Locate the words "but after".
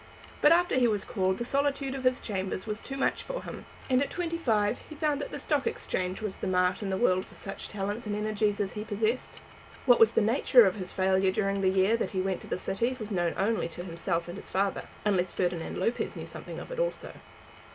0.41-0.73